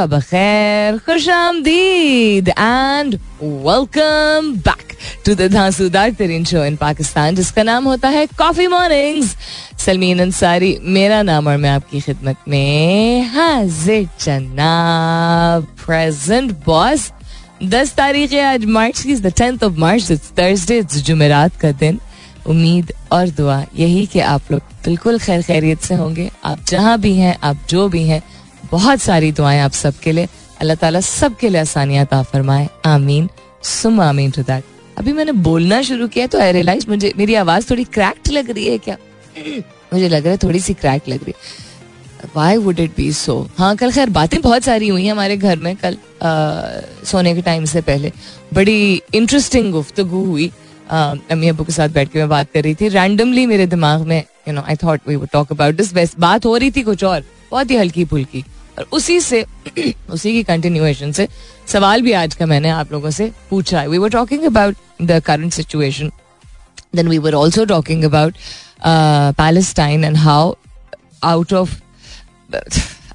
[0.00, 4.96] सुबह बखैर खुश आमदीद and welcome back
[5.26, 9.36] to the धांसूदार तरीन शो इन पाकिस्तान जिसका नाम होता है कॉफ़ी मॉर्निंग्स
[9.78, 17.10] सलमीन अंसारी मेरा नाम और मैं आपकी खिदमत में हाजिर जनाब प्रेजेंट बॉस
[17.62, 22.00] दस तारीख है आज मार्च की tenth of March it's Thursday it's जुमेरात का दिन.
[22.46, 26.30] उम्मीद और दुआ यही कि आप लोग बिल्कुल खैर खैरियत से होंगे.
[26.44, 28.22] आप जहाँ भी हैं, आप जो भी हैं
[28.70, 30.28] बहुत सारी दुआएँ आप सबके लिए।
[30.60, 33.28] अल्लाह ताला सबके लिए आसानियात आ फरमाए। आमीन।
[33.62, 34.64] सुम आमीन टू दैट।
[34.98, 38.66] अभी मैंने बोलना शुरू किया तो आई रियलाइज़ मुझे मेरी आवाज़ थोड़ी क्रैक्ड लग रही
[38.66, 38.96] है क्या?
[39.92, 43.34] मुझे लग रहा है थोड़ी सी क्रैक लग रही है। Why would it be so
[43.58, 46.30] हाँ कल खैर बातें बहुत सारी हुई हैं हमारे घर में कल आ,
[47.04, 48.12] सोने के टाइम से पहले।
[48.54, 50.50] बड़ी इंटरेस्टिंग गुफ्तगु हुई।
[50.90, 54.18] अम्मी अबू के साथ बैठ के मैं बात कर रही थी। रैंडमली मेरे दिमाग में
[54.18, 57.04] you know I thought we would talk about this best बात हो रही थी कुछ
[57.04, 58.44] और। बहुत ही हल्की फुल्की
[58.80, 59.44] और उसी से,
[60.10, 61.28] उसी की कंटिन्यूएशन से
[61.66, 65.52] सवाल भी आज का मैंने आप लोगों से पूछा we were talking about the current
[65.52, 66.10] situation
[66.96, 68.36] then we were also talking about
[69.38, 70.54] Palestine and how
[71.24, 71.74] out of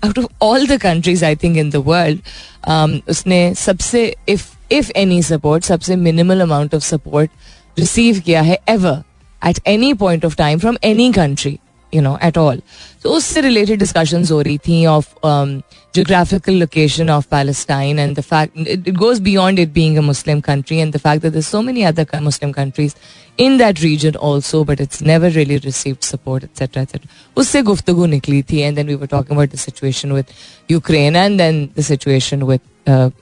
[0.04, 5.22] out of all the countries I think in the world उसने सबसे इफ़ इफ़ एनी
[5.24, 7.32] सपोर्ट सबसे minimal amount of support
[7.78, 9.02] receive किया है ever
[9.42, 11.58] at any point of time from any country
[11.96, 12.62] you know at all
[13.04, 15.14] तो उससे related discussion हो रही थी of
[15.96, 20.78] geographical location of Palestine and the fact it goes beyond it being a Muslim country
[20.78, 22.94] and the fact that so many other Muslim countries
[23.40, 28.42] in that region also but it's never really receive support etcetera etcetera उससे गुफ्तगु निकली
[28.52, 30.26] थी and then we were talking about the situation with
[30.72, 32.60] Ukraine and then the situation with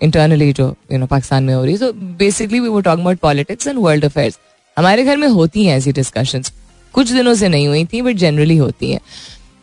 [0.04, 1.80] internally जो you know Pakistan में हो रही है.
[1.80, 4.40] So basically we were talking about politics and world affairs
[4.78, 6.52] हमारे घर में होती हैं ऐसी डिस्कशंस
[6.94, 9.00] कुछ दिनों से नहीं हुई थी बट जनरली होती हैं।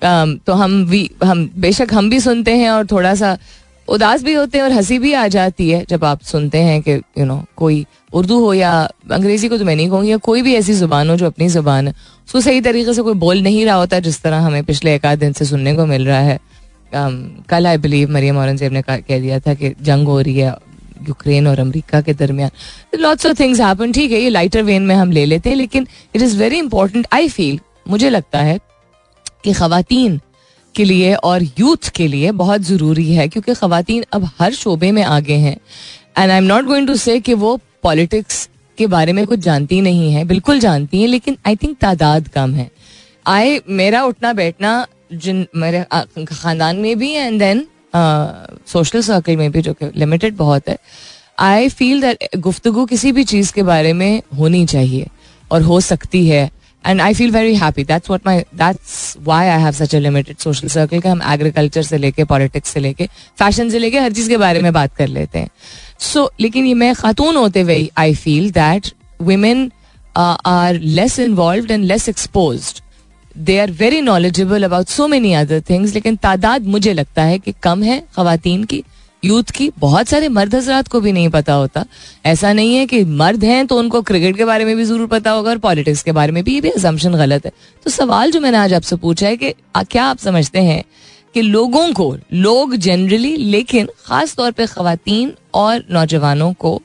[0.02, 3.38] Um, तो हम भी हम बेशक हम भी सुनते हैं और थोड़ा सा
[3.88, 6.92] उदास भी होते हैं और हँसी भी आ जाती है जब आप सुनते हैं कि
[6.92, 8.72] यू नो कोई उर्दू हो या
[9.12, 11.88] अंग्रेज़ी को तो मैं नहीं कहूँगी या कोई भी ऐसी ज़ुबान हो जो अपनी ज़ुबान
[11.88, 11.94] है।
[12.26, 15.18] उसको सही तरीके से कोई बोल नहीं रहा होता जिस तरह हमें पिछले एक आध
[15.18, 19.18] दिन से सुनने को मिल रहा है। Um, कल आई बिलीव मरियम औरंगज़ेब ने कह
[19.20, 20.54] दिया था कि जंग हो रही है
[21.08, 24.94] यूक्रेन और अमेरिका के दरमियान। लॉट्स ऑफ़ थिंग्स हैपन ठीक है, ये लाइटर वेन में
[24.94, 28.58] हम ले लेते हैं, लेकिन it is very important I feel मुझे लगता है
[29.44, 30.20] कि खातन
[30.74, 35.02] के लिए और यूथ के लिए बहुत ज़रूरी है, क्योंकि खातन अब हर शोबे में
[35.04, 35.56] आगे हैं।
[36.18, 39.80] And I am not going to say कि वो पॉलिटिक्स के बारे में कुछ जानती
[39.80, 42.70] नहीं है, बिल्कुल जानती हैं, लेकिन आई थिंक तादाद कम है।
[43.26, 45.84] आए मेरा उठना बैठना जिन, मेरे
[46.24, 50.76] खानदान में भी एंड देन सोशल सर्कल में भी जो कि लिमिटेड बहुत है।
[51.38, 55.06] आई फील दैट गुफ्तगु किसी भी चीज़ के बारे में होनी चाहिए
[55.50, 56.50] और हो सकती है।
[56.84, 60.36] And I feel very happy that's what my that's why I have such a limited
[60.38, 63.06] social circle का हम एग्रीकल्चर से लेके पॉलिटिक्स से लेके
[63.38, 65.50] फ़ैशन से लेके हर चीज़ के बारे में बात कर लेते हैं।
[65.98, 69.70] सो so, लेकिन ये मैं खातून होते हुए I feel that women
[70.16, 72.80] are less involve and less exposed
[73.34, 77.54] they are very knowledgeable about so many other things लेकिन तादाद मुझे लगता है कि
[77.62, 78.82] कम है खातन की,
[79.22, 81.84] यूथ की, बहुत सारे मर्द हजरात को भी नहीं पता होता।
[82.26, 85.30] ऐसा नहीं है कि मर्द हैं तो उनको क्रिकेट के बारे में भी ज़रूर पता
[85.30, 87.52] होगा और पॉलिटिक्स के बारे में भी, ये भी एजम्पन गलत है।
[87.86, 90.82] तो सवाल जो मैंने आज आपसे पूछा है कि क्या आप समझते हैं
[91.34, 96.80] कि लोगों को, लोग जनरली लेकिन खास तौर पे खातन और नौजवानों को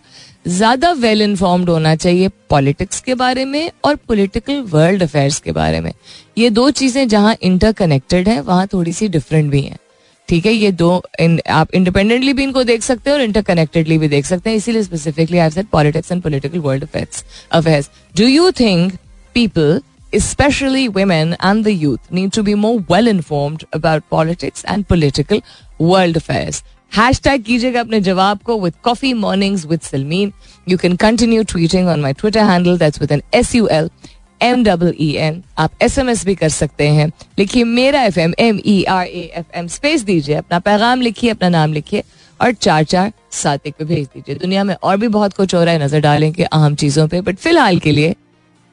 [0.48, 5.80] ज़्यादा वेल इन्फॉर्म्ड होना चाहिए पॉलिटिक्स के बारे में और पॉलिटिकल वर्ल्ड अफेयर्स के बारे
[5.82, 5.92] में।
[6.38, 9.78] ये दो चीज़ें जहाँ इंटरकनेक्टेड है वहाँ थोड़ी सी डिफरेंट भी हैं।
[10.30, 14.08] ठीक है ये दो इन, आप इंडिपेंडेंटली भी इनको देख सकते हैं और इंटरकनेक्टेडली भी
[14.08, 18.94] देख सकते हैं। इसीलिए specifically I said politics and political world affairs do you think
[19.36, 19.82] people
[20.14, 25.42] especially women and the youth need to be more well informed about politics and political
[25.88, 26.60] world affairs?
[27.22, 30.32] Hashtag कीजिएगा अपने जवाब को with coffee morning with Salmeen
[30.68, 33.90] you can continue tweeting on my Twitter handle that's with N S U L
[34.42, 37.08] M double E N आप S M S भी कर सकते हैं।
[37.40, 41.30] लिखिए मेरा F M M E R A F M space दीजिए, अपना पैगाम लिखिए,
[41.30, 42.04] अपना नाम लिखिए,
[42.40, 45.64] और चार चार सात एक पे भेज दीजिए। दुनिया में और भी बहुत कुछ हो
[45.64, 48.16] रहा है, नज़र डालेंगे अहम चीज़ों पर बट फ़िलहाल के लिए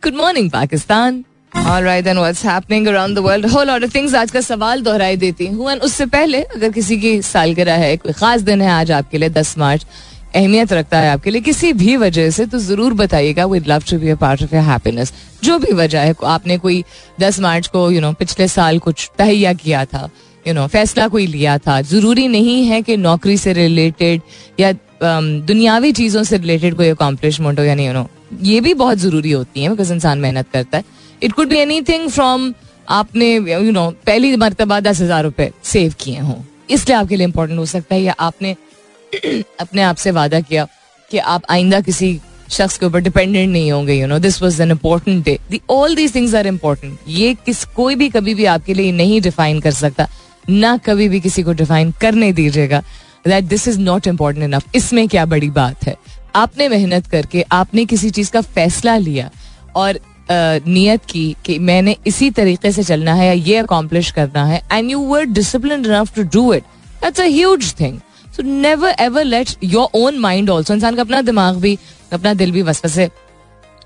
[0.02, 1.24] good morning Pakistan
[1.54, 3.44] Alright then what's happening around the world?
[3.44, 7.20] Whole lot of things आज का सवाल दोहराई देती हूँ। उससे पहले अगर किसी की
[7.22, 9.86] सालगिरह है कोई खास दिन है आज आपके लिए दस मार्च
[10.34, 13.98] अहमियत रखता है आपके लिए किसी भी वजह से तो ज़रूर बताइएगा। With love to
[13.98, 15.12] be a part of your happiness
[15.44, 16.82] जो भी वजह है आपने कोई
[17.20, 20.54] दस मार्च को यू you नो know, पिछले साल कुछ तहिया किया था यू you
[20.54, 24.20] नो know, फैसला कोई लिया था। ज़रूरी नहीं है कि नौकरी से रिलेटेड
[24.60, 28.08] या um, दुनियावी चीज़ों से रिलेटेड कोई अकॉम्पलिशमेंट हो या नहीं यू नो
[28.42, 32.08] ये भी बहुत ज़रूरी होती है बिकॉज़ इंसान मेहनत करता है। It could be anything
[32.10, 32.52] from
[32.88, 36.34] आपने यू नो पहली मरतबा दस हज़ार रुपए सेव किए हों।
[36.70, 38.56] इसलिए आपके लिए इंपॉर्टेंट हो सकता है या आपने
[39.60, 40.66] अपने आप से वादा किया
[41.10, 42.18] कि आप आइंदा किसी
[42.50, 45.94] शख्स के ऊपर डिपेंडेंट नहीं होंगे you know this was an important day the all
[45.96, 49.72] these things are important ये किस, कोई भी कभी भी आपके लिए नहीं डिफाइन कर
[49.72, 50.08] सकता।
[50.50, 52.82] ना कभी भी किसी को डिफाइन करने दीजिएगा
[53.26, 55.96] that this is not important enough इसमें क्या बड़ी बात है?
[56.34, 59.30] आपने मेहनत करके आपने किसी चीज़ का फैसला लिया
[59.76, 59.98] और
[60.30, 64.90] नियत की कि मैंने इसी तरीके से चलना है या ये अकॉम्प्लिश करना है and
[64.90, 66.62] you were discipline to do it
[67.02, 67.98] that's a huge thing
[68.36, 71.78] so never ever let your own mind also इंसान का अपना दिमाग भी,
[72.12, 73.10] अपना दिल भी वसवसे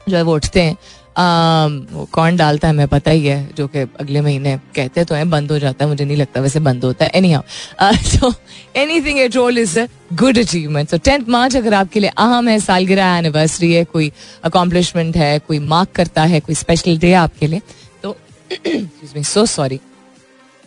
[0.09, 0.77] जो है वो उठते हैं।
[1.19, 5.29] वो कौन डालता है हमें पता ही है, जो कि अगले महीने कहते तो हैं,
[5.31, 8.33] बंद हो जाता है, मुझे नहीं लगता वैसे बंद होता है anyhow so
[9.01, 12.59] anything at all is a good achievement so tenth March अगर आपके लिए अहम है,
[12.61, 14.13] सालगिरह एनिवर्सरी है, कोई
[14.45, 17.63] अकॉम्पलिशमेंट है, कोई मार्क करता है, कोई स्पेशल डे आपके लिए
[18.03, 18.17] तो
[19.25, 19.81] so sorry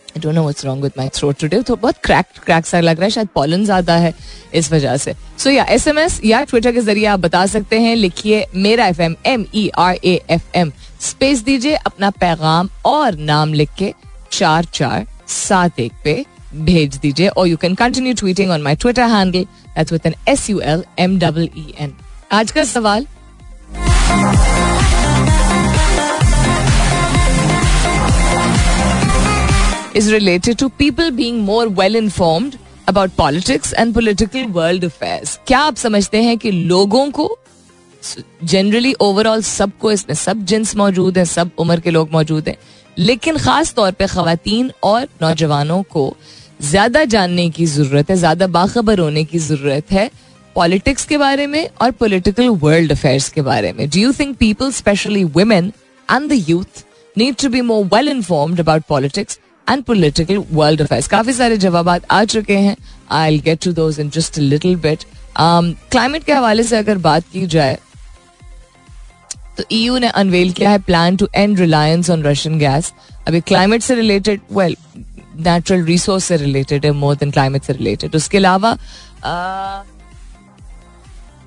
[0.10, 2.98] I don't know what's wrong with my throat today तो बहुत क्रैक क्रैक सा लग
[2.98, 4.14] रहा है, शायद पॉलन ज़्यादा है
[4.56, 8.46] इस वजह से। सो या एसएमएस या ट्विटर के ज़रिए आप बता सकते हैं, लिखिए
[8.56, 10.72] मेरा F M E R A F M
[11.02, 13.94] space दीजिए, अपना पैगाम और नाम लिख के
[14.32, 16.24] चार चार सात एक पे
[16.56, 20.50] भेज दीजिए। और you can continue tweeting on my Twitter handle that's with N S
[20.50, 21.94] U L M double E N
[22.32, 23.08] आज का सवाल।
[29.96, 32.58] Is related to people being more well informed
[32.88, 35.38] about politics and political world affairs.
[35.48, 37.38] क्या आप समझते हैं कि लोगों को
[38.44, 42.58] जनरली ओवरऑल सबको इसमें, सब जिन्स मौजूद हैं, सब उम्र के लोग मौजूद हैं,
[42.98, 46.16] लेकिन खास तौर पे खातन और नौजवानों को
[46.62, 50.10] ज़्यादा जानने की ज़रूरत है, ज़्यादा बाखबर होने की ज़रूरत है
[50.56, 54.72] पॉलिटिक्स के बारे में और पॉलिटिकल वर्ल्ड अफेयर्स के बारे में do you think people
[54.72, 55.72] specially women
[56.10, 56.84] and the youth
[57.16, 59.40] need to be more well informed about politics
[59.70, 62.76] and political world affairs काफ़ी सारे जवाब आ चुके हैं।
[63.12, 65.04] I get to those in just little bit
[65.38, 67.78] climate के हवाले से अगर बात की जाए
[69.58, 72.94] तो ईयू e ने अनवेल किया है plan to and reliance on Russian gas
[73.28, 78.16] अभी क्लाइमेट से रिलेटेड वेल नेचुरल रिसोर्स से रिलेटेड है मोर देन क्लाइमेट से रिलेटेड
[78.16, 78.78] उसके अलावा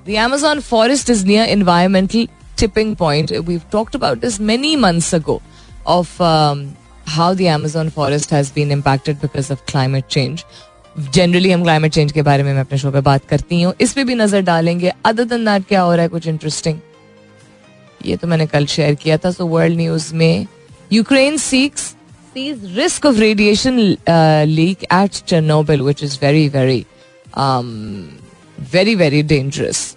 [0.05, 2.25] The Amazon forest is near environmental
[2.57, 3.31] tipping point.
[3.45, 5.41] We've talked about this many months ago
[5.87, 6.75] of um,
[7.07, 10.43] how the Amazon forest has been impacted because of climate change
[11.13, 13.93] generally हम climate change के बारे में मैं अपने show पे बात करती हूँ। इस
[13.93, 16.09] पर भी नज़र डालेंगे। अदर देन दैट क्या हो रहा है?
[16.09, 16.79] कुछ इंटरेस्टिंग
[18.05, 20.47] ये तो मैंने कल शेयर किया था। सो वर्ल्ड न्यूज़ में
[20.93, 21.95] Ukraine seeks
[22.37, 23.79] risk of radiation
[24.47, 26.85] leak at Chernobyl which is very very
[28.73, 29.95] very very dangerous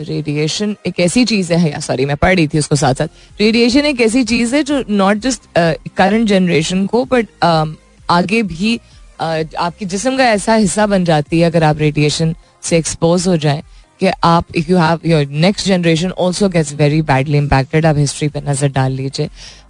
[0.00, 4.00] radiation एक ऐसी चीज़ है सॉरी मैं पढ़ रही थी उसको साथ साथ रेडिएशन एक
[4.00, 5.48] ऐसी चीज़ है जो नॉट जस्ट
[5.96, 7.68] करंट जनरेशन को बट uh,
[8.10, 12.76] आगे भी uh, आपके जिसम का ऐसा हिस्सा बन जाती है अगर आप रेडिएशन से
[12.76, 13.62] एक्सपोज हो जाए
[14.00, 18.28] कि आप if you have your next generation also gets very badly impacted आप हिस्ट्री
[18.28, 19.26] पर नज़र डाल लीजिए।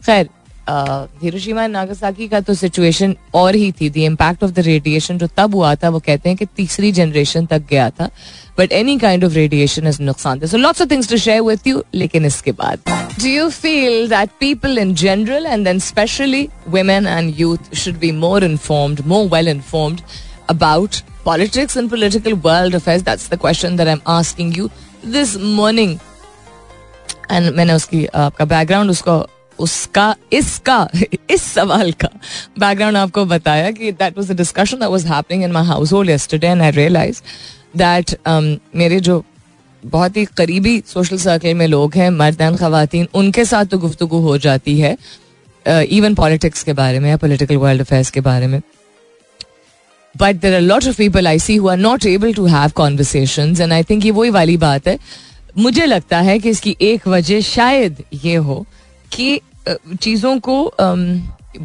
[0.06, 0.28] खैर
[0.68, 5.54] हिरोशिमा नागासाकी का तो सिचुएशन और ही थी। The impact of the radiation जो तब
[5.54, 8.08] हुआ था, वो कहते हैं कि तीसरी जनरेशन तक गया था।
[8.58, 11.82] But any kind of radiation is नुकसान। So lots of things to share with you
[11.94, 12.78] लेकिन इसके बाद।
[13.20, 18.12] Do you feel that people in general and then specially women and youth should be
[18.12, 20.00] more informed more well informed
[20.50, 23.02] about politics and political world affairs?
[23.06, 24.68] That's the question that i'm asking you
[25.14, 25.90] this morning.
[27.30, 29.16] And मैंने उसकी, आपका background उसको
[29.60, 30.88] उसका इसका
[31.30, 32.08] इस सवाल का
[32.58, 36.46] background आपको बताया कि that was a discussion that was happening in my household yesterday
[36.46, 37.22] and I realize
[37.76, 38.16] that
[38.76, 39.22] मेरे जो
[39.82, 44.06] बहुत ही करीबी सोशल सर्कल में लोग हैं मर्द एंड खातन उनके साथ तो गुफ्तु
[44.06, 44.96] हो जाती है
[45.66, 48.60] इवन uh, पॉलिटिक्स के बारे में या पोलिटिकल वर्ल्ड अफेयर्स के बारे में.
[50.14, 53.54] But there are lot of people I see who are not able to have conversation
[53.60, 54.98] and I think ये वही वाली बात है.
[55.58, 58.64] मुझे लगता है कि इसकी एक वजह शायद ये हो
[59.12, 59.40] कि
[60.00, 60.72] चीज़ों को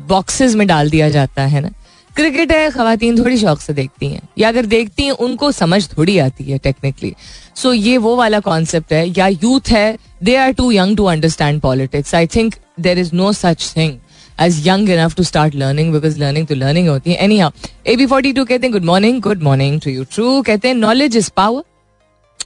[0.07, 1.69] बॉक्सेस में डाल दिया जाता है ना?
[2.15, 6.17] क्रिकेट है खातन थोड़ी शौक से देखती हैं। या अगर देखती हैं उनको समझ थोड़ी
[6.19, 7.13] आती है टेक्निकली
[7.55, 11.05] सो so, ये वो वाला कॉन्सेप्ट है या यूथ है they are too young to
[11.05, 13.97] understand politics I think there is no such thing
[14.41, 17.17] as young enough to start learning because learning तो लर्निंग होती है.
[17.39, 17.51] Anyhow
[17.87, 20.75] A B forty two कहते हैं good morning good morning to you true कहते हैं
[20.75, 21.63] knowledge is power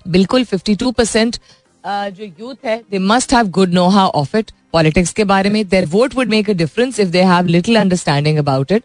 [0.08, 1.38] बिल्कुल fifty two percent
[1.86, 5.68] जो youth है they must have good know how of it politics के बारे में
[5.70, 8.84] there vote would make a difference if they have little understanding about it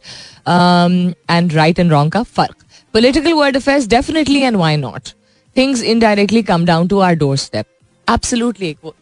[1.30, 2.56] and right and wrong का फ़र्क।
[2.94, 5.08] Political world affairs definitely and why not
[5.56, 7.66] things indirectly come down to our doorstep
[8.08, 8.94] absolutely एक वो।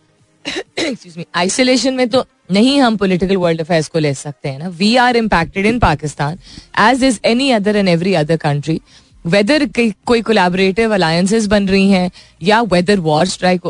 [0.45, 4.69] Excuse me isolation में तो नहीं हम political world affairs को ले सकते हैं ना।
[4.79, 6.39] We are impacted in Pakistan
[6.81, 8.81] as is any other and every other country
[9.25, 12.11] whether कोई कोलैबोरेटिव अलायंसेस बन रही हैं,
[12.43, 13.67] या वेदर वॉर स्ट्राइक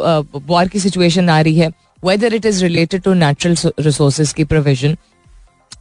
[0.47, 1.71] वॉर की सिचुएशन आ रही है
[2.03, 4.97] whether it is related to natural resources की provision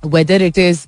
[0.08, 0.86] whether it is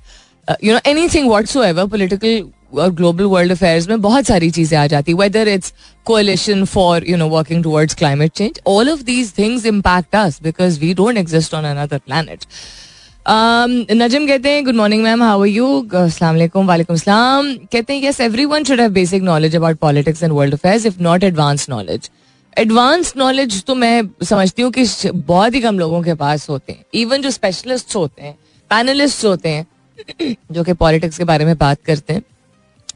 [0.63, 0.79] you know
[1.15, 1.29] anything
[1.65, 2.43] whatever political
[2.81, 5.73] और ग्लोबल वर्ल्ड अफेयर्स में बहुत सारी चीज़ें आ जाती whether it's
[6.05, 10.79] coalition for you know working towards climate change all of these things impact us because
[10.79, 12.45] we don't exist on another planet
[13.25, 16.35] Najam कहते हैं good morning ma'am how you अस्सलाम
[16.67, 20.85] वालेकुम सलाम कहते हैं yes everyone should have basic knowledge about politics and world affairs
[20.85, 22.09] if not advance knowledge
[22.57, 26.83] advance knowledge तो मैं समझती हूँ कि बहुत ही कम लोगों के पास होते हैं।
[26.93, 28.37] इवन जो स्पेशलिस्ट होते हैं
[28.71, 29.65] पैनलिस्ट होते हैं,
[30.51, 32.21] जो कि पॉलिटिक्स के बारे में बात करते हैं,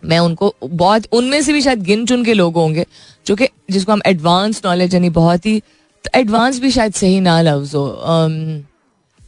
[0.05, 2.85] मैं उनको बहुत, उनमें से भी शायद गिन चुन के लोग होंगे,
[3.27, 5.61] जो कि, जिसको हम एडवांस नॉलेज यानी बहुत ही
[6.15, 7.85] एडवांस तो भी शायद सही ना लफ्ज हो।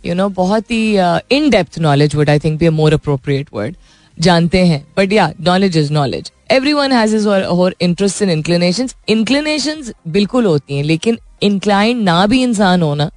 [0.06, 0.98] यू नो बहुत ही
[1.32, 3.76] in depth knowledge would I think be a more appropriate word
[4.18, 6.32] जानते हैं but yeah knowledge is knowledge
[6.74, 12.42] everyone has is और इंटरेस्ट इन इंक्लिनेशन इंक्लिनेशन बिल्कुल होती हैं, लेकिन इंक्लाइंड ना भी
[12.44, 13.10] इंसान होना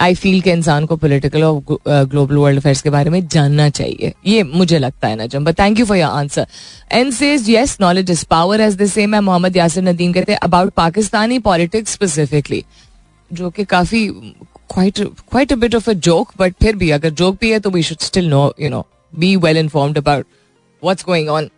[0.00, 4.12] आई फील के इंसान को पोलिटिकल और ग्लोबल वर्ल्ड अफेयर्स के बारे में जानना चाहिए।
[4.26, 6.46] ये मुझे लगता है ना but thank you for your answer
[6.92, 10.38] and says yes knowledge is power as the same है मोहम्मद यासिर नदीम कहते हैं
[10.42, 12.64] अबाउट पाकिस्तानी पॉलिटिक्स स्पेसिफिकली
[13.30, 17.36] जो कि काफ़ी quite quite a bit of a joke but फिर भी अगर जोक
[17.40, 20.26] भी है तो we should still know you know be well informed about
[20.82, 21.50] what's going on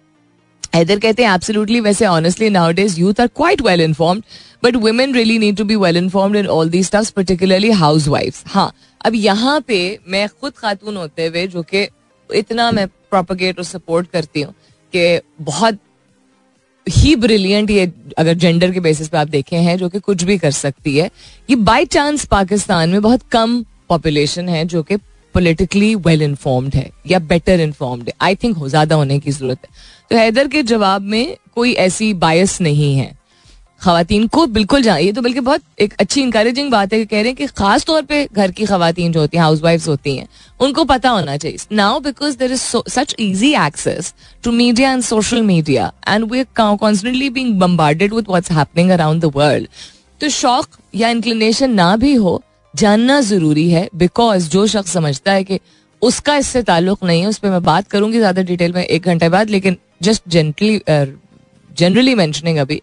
[0.75, 4.25] Haider कहते हैं एब्सोल्युटली वैसे honestly nowadays youth are quite well informed
[4.65, 7.71] but women really need to be well informed in all the stuffs particularly
[8.09, 8.73] housewife हाँ
[9.05, 11.87] अब यहाँ पे मैं खुद खातून होते हुए, जो कि
[12.31, 14.53] इतना मैं प्रोपोगेट और सपोर्ट करती हूँ,
[14.93, 15.79] कि बहुत
[16.87, 20.37] ही ब्रिलियंट ये अगर जेंडर के बेसिस पे आप देखे हैं, जो कि कुछ भी
[20.39, 21.11] कर सकती है।
[21.51, 24.97] ये बाई चांस पाकिस्तान में बहुत कम पॉपुलेशन है, जो कि
[25.35, 28.15] पोलिटिकली वेल इन्फॉर्म्ड है, या बेटर इन्फॉर्म्ड है.
[28.21, 29.71] आई थिंक ज़्यादा होने की ज़रूरत है.
[30.11, 33.11] तो हैदर के जवाब में कोई ऐसी बायस नहीं है.
[33.81, 37.17] खातन को बिल्कुल जाए ये तो बल्कि बहुत एक अच्छी इंकरेजिंग बात है कि कह
[37.17, 40.17] रहे हैं कि खास तौर पे घर की खातन जो होती हैं हाउस वाइफ होती
[40.17, 40.27] हैं,
[40.61, 41.59] उनको पता होना चाहिए.
[41.73, 44.13] Now because there is such easy access
[44.45, 49.33] to media and social media and we constantly being bombarded with what's happening around the
[49.37, 49.69] world
[50.21, 52.41] तो शौक या इंक्लिनेशन ना भी हो
[52.75, 55.59] जानना ज़रूरी है बिकॉज़ जो शख्स समझता है कि
[56.03, 59.29] उसका इससे ताल्लुक नहीं है, उस पर मैं बात करूँगी ज़्यादा डिटेल में एक घंटे
[59.29, 60.81] बाद, लेकिन जस्ट जेंटली
[61.71, 62.81] जनरली मैंशनिंग अभी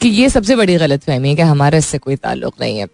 [0.00, 2.86] कि ये सबसे बड़ी गलत फहमी है कि हमारा इससे कोई ताल्लुक नहीं है।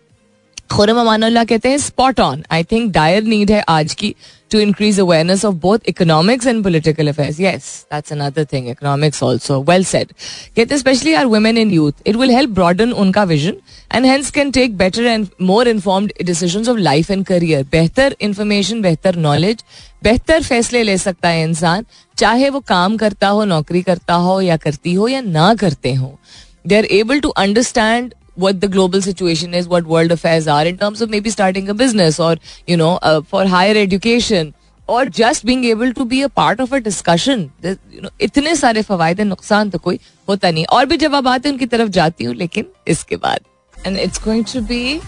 [0.71, 4.15] खुरम अमानुल्लाह कहते हैं spot on I think dire need है आज की
[4.51, 9.61] to increase awareness of both economics and political affairs yes that's another thing economics also
[9.69, 10.13] well said
[10.57, 13.57] कहते specially our women in youth it will help broaden उनका vision
[13.95, 18.83] and hence can take better and more informed decision of life and career बेहतर information
[18.83, 19.65] बेहतर knowledge
[20.03, 21.85] बेहतर फैसले ले सकता है इंसान
[22.19, 26.19] चाहे वो काम करता हो नौकरी करता हो या करती हो या ना करते हो
[26.67, 30.78] they are able to understand what the global situation is, what world affairs are in
[30.78, 32.36] terms of maybe starting a business or,
[32.68, 34.54] you know, uh, for higher education
[34.88, 37.52] or just being able to be a part of a discussion.
[37.64, 40.00] You know, इतने सारे फवायदे नुकसान तो कोई
[40.30, 43.40] होता नहीं और भी जब आप आते हैं उनकी तरफ जाती हूँ लेकिन इसके बाद
[43.86, 45.00] and it's going to be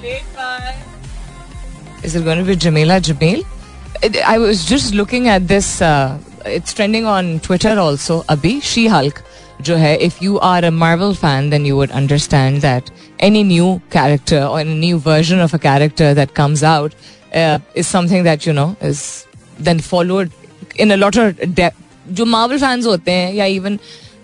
[0.00, 0.74] played by
[2.02, 3.44] is it going to be Jamila Jamil
[4.26, 9.22] I was just looking at this uh, it's trending on Twitter also Abhi She-Hulk
[9.61, 12.89] जो है if you are a Marvel fan then you would understand that
[13.23, 16.93] any new character और any new version of a character that comes out
[17.77, 19.01] is something that you know is
[19.61, 20.29] then followed
[20.79, 21.69] in a lot of
[22.07, 23.77] जो Marvel fans होते हैं, या even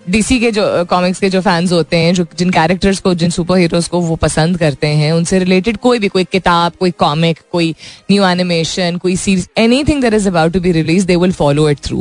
[0.10, 3.58] DC के जो comics के जो fans होते हैं, जो, जिन कैरेक्टर्स को, जिन सुपर
[3.58, 7.70] हीरोज को वो पसंद करते हैं, उनसे रिलेटेड कोई भी, कोई किताब, कोई कॉमिक कोई
[8.12, 9.48] न्यू एनिमेशन कोई series
[9.84, 12.00] anything that is about to be release they will follow it through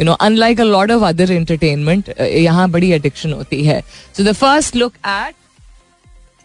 [0.00, 3.82] you know unlike a lot of other entertainment यहाँ बड़ी एडिक्शन होती है.
[4.16, 5.34] So the first look at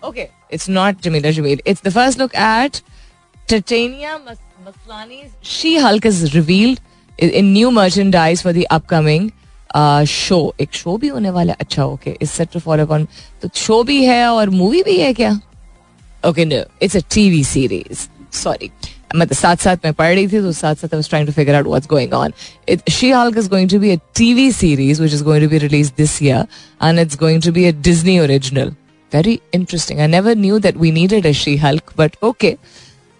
[0.05, 2.81] okay it's not Jameela Jamil it's the first look at
[3.49, 6.79] Titania Maslani's She Hulk is revealed
[7.17, 9.29] in new merchandise for the upcoming
[9.75, 13.07] show, एक show भी होने वाला है। अच्छा ओके इस set follow on
[13.41, 15.39] तो show भी है और मूवी भी है क्या?
[16.27, 18.07] Okay no it's a TV series
[18.37, 18.69] sorry
[19.15, 21.87] मतलब साथ साथ मैं पढ़ रही थी तो साथ साथ trying to figure out what's
[21.87, 22.33] going on
[22.69, 25.57] it She Hulk is going to be a TV series which is going to be
[25.57, 26.45] release this year
[26.83, 28.73] and it's going to be a Disney original
[29.11, 32.55] very interesting I never knew that we needed a She Hulk but okay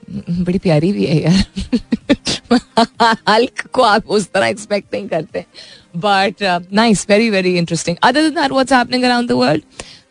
[0.09, 1.45] बड़ी प्यारी भी है यार।
[3.29, 5.43] Hulk को आप उस तरह expect नहीं करते।
[6.05, 9.63] But nice very very interesting other that what's happening around the world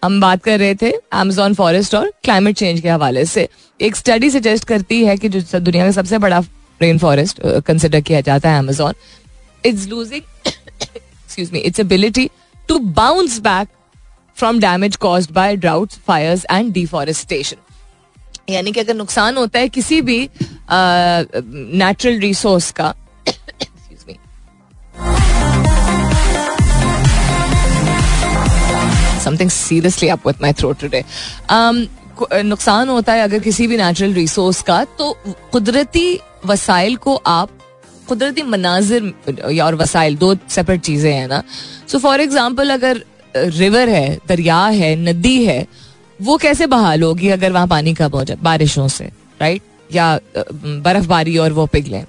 [0.05, 3.49] हम बात कर रहे थे अमेजोन फॉरेस्ट और क्लाइमेट चेंज के हवाले से।
[3.81, 6.43] एक स्टडी सजेस्ट करती है कि जो दुनिया का सबसे बड़ा
[6.83, 8.95] रेन फॉरेस्ट कंसिडर किया जाता है Amazon
[9.64, 12.31] it's losing excuse me its ability
[12.69, 13.69] to bounce back
[14.37, 17.57] from damage caused by drought fires and deforestation
[18.52, 20.28] यानी कि अगर नुकसान होता है किसी भी
[20.71, 22.95] नेचुरल रिसोर्स का
[29.26, 31.04] something seriously up with my throat today
[32.45, 35.12] नुकसान होता है अगर किसी भी नेचुरल रिसोर्स का तो
[35.52, 36.09] कुदरती
[36.47, 37.50] वसाइल को आप
[38.09, 41.42] कुदरती मनाजिर और वसाइल दो सेपरेट चीज़ें हैं ना
[41.88, 43.02] सो फॉर एग्ज़ाम्पल अगर
[43.37, 45.66] रिवर है दरिया है नदी है
[46.18, 50.18] वो कैसे बहाल होगी अगर वहाँ पानी कम हो जाए बारिशों से राइट या
[50.85, 52.02] बर्फबारी और वो पिघले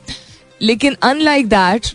[0.62, 1.94] लेकिन अनलाइक दैट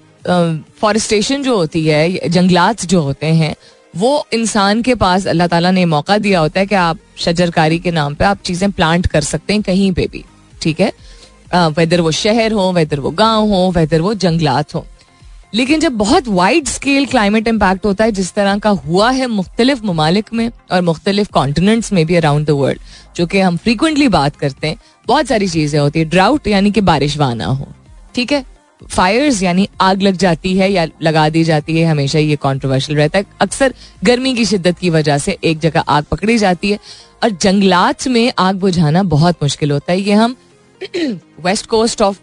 [0.80, 3.54] फॉरेस्टेशन जो होती है जंगलात जो होते हैं
[3.94, 7.90] वो इंसान के पास अल्लाह ताला ने मौका दिया होता है कि आप शजरकारी के
[7.90, 10.24] नाम पे आप चीज़ें प्लांट कर सकते हैं कहीं पे भी,
[10.62, 10.92] ठीक है?
[11.52, 14.84] वेदर वो शहर हो वेदर वो गाँव हो वेदर वो जंगलात हो।
[15.54, 19.84] लेकिन जब बहुत वाइड स्केल क्लाइमेट इम्पैक्ट होता है, जिस तरह का हुआ है मुख्तलिफ़
[19.84, 22.80] ममालिक में और मुख्तलिफ़ कॉन्टिनेंट्स में भी अराउंड द वर्ल्ड
[23.16, 26.80] जो कि हम फ्रीकुंटली बात करते हैं, बहुत सारी चीज़ें होती है ड्राउट यानी कि
[26.82, 27.68] बारिश वाना हो,
[28.14, 28.44] ठीक है?
[28.90, 33.18] फायर्स यानी आग लग जाती है या लगा दी जाती है, हमेशा ये कॉन्ट्रोवर्शियल रहता
[33.18, 33.74] है। अक्सर
[34.04, 36.78] गर्मी की शिद्दत की वजह से एक जगह आग पकड़ी जाती है।
[37.22, 40.36] और जंगलात में आग बुझाना बहुत मुश्किल होता है। ये हम
[41.44, 42.18] वेस्ट कोस्ट ऑफ़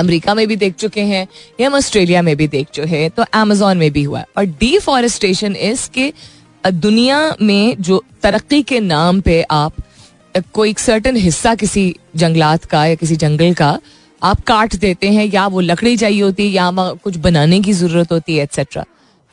[0.00, 1.26] अमेरिका में भी देख चुके हैं,
[1.60, 4.44] या हम ऑस्ट्रेलिया में भी देख चुके हैं तो अमेजोन में भी हुआ है। और
[4.60, 6.12] डिफॉरेस्टेशन इज़ के
[6.64, 9.74] दुनिया में जो तरक्की के नाम पे आप,
[10.52, 13.78] कोई सर्टन हिस्सा किसी जंगलात का या किसी जंगल का
[14.22, 16.70] आप काट देते हैं, या वो लकड़ी चाहिए होती है, या
[17.04, 18.84] कुछ बनाने की ज़रूरत होती है एक्सेट्रा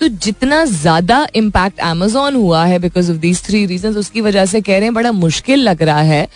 [0.02, 4.62] तो जितना ज़्यादा इम्पैक्ट अमेजोन हुआ है because of these three reason उसकी वजह से
[4.62, 6.28] कह रहे हैं, बड़ा मुश्किल लग रहा है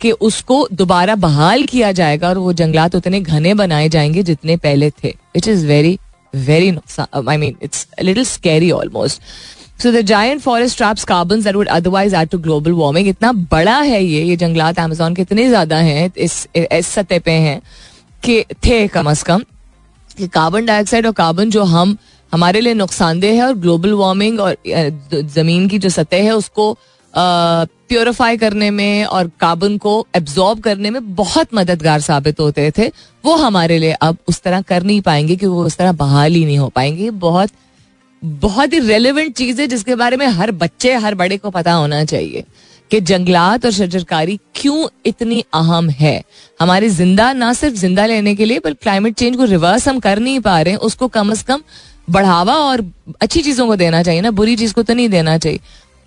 [0.00, 4.90] कि उसको दोबारा बहाल किया जाएगा और वो जंगलात उतने घने बनाए जाएँगे जितने पहले
[5.02, 5.98] थे which is very
[6.34, 6.70] very
[7.26, 9.22] I mean it's little scary almost
[9.82, 14.04] so the giant forest traps carbon would otherwise add to global warming इतना बड़ा है
[14.04, 17.60] ये ये जंगलात अमेजोन के इतने ज़्यादा हैं, इस इस सतह पे हैं।
[18.24, 19.44] कि थे कम अज कम,
[20.18, 21.96] कि कार्बन डाइऑक्साइड और कार्बन जो हम,
[22.32, 24.56] हमारे लिए नुकसानदेह है और ग्लोबल वार्मिंग और
[25.12, 26.76] ज़मीन की जो सतह है उसको
[27.14, 32.86] प्योरीफाई करने में और कार्बन को एब्जॉर्ब करने में बहुत मददगार साबित होते थे।
[33.24, 36.44] वो हमारे लिए अब उस तरह कर नहीं पाएँगे कि वो उस तरह बहाल ही
[36.44, 37.50] नहीं हो पाएँगे। बहुत
[38.22, 42.04] बहुत ही रेलिवेंट चीज़ है जिसके बारे में हर बच्चे, हर बड़े को पता होना
[42.04, 42.44] चाहिए।
[42.92, 46.22] कि जंगलात और शजरकारी क्यों इतनी अहम है?
[46.58, 50.18] हमारे ज़िंदा ना सिर्फ़ ज़िंदा लेने के लिए, पर क्लाइमेट चेंज को रिवर्स हम कर
[50.18, 51.62] नहीं पा रहे हैं उसको कम अज कम
[52.10, 52.84] बढ़ावा और
[53.20, 55.60] अच्छी चीज़ों को देना चाहिए ना, बुरी चीज़ को तो नहीं देना चाहिए।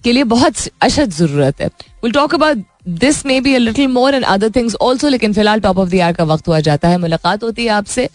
[0.04, 1.67] के लिए बहुत अशद ज़रूरत है।
[2.04, 2.63] Will talk about
[3.00, 6.24] this maybe little more and other things also लेकिन फ़िलहाल टॉप ऑफ़ द ईयर का
[6.26, 8.08] वक्त हुआ जाता है। मुलाकात होती है आपसे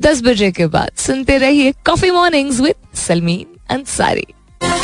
[0.00, 4.26] दस बजे के बाद। सुनते रहिए coffee mornings with Salmeen Ansari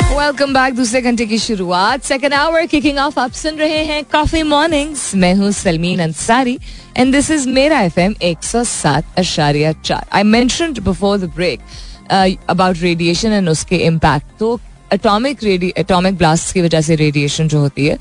[0.09, 4.41] welcome back दूसरे घंटे की शुरुआत। सेकेंड आवर किकिंग ऑफ़ आप सुन रहे हैं कॉफ़ी
[4.43, 6.57] मॉर्निंग्स मैं हूँ Salmeen Ansari
[6.97, 11.31] and this is मेरा एफ़ एम एक सौ सात अशारिया चार। I mention before the
[11.35, 11.59] break
[12.49, 14.59] about radiation and उसके इम्पैक्ट तो
[14.93, 15.43] एटॉमिक
[15.77, 17.97] एटॉमिक ब्लास्ट की वजह से रेडिएशन जो होती है,